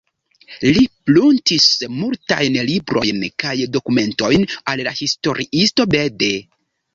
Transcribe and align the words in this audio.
Li 0.75 0.85
pruntis 1.09 1.67
multajn 1.97 2.57
librojn 2.69 3.27
kaj 3.45 3.53
dokumentojn 3.77 4.47
al 4.73 4.83
la 4.89 4.95
historiisto 5.03 5.87
Bede. 5.95 6.33